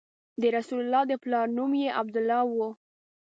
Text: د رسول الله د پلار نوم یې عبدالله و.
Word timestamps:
د 0.41 0.43
رسول 0.57 0.79
الله 0.83 1.03
د 1.07 1.13
پلار 1.23 1.47
نوم 1.57 1.71
یې 1.83 1.89
عبدالله 1.99 2.41
و. 2.51 2.55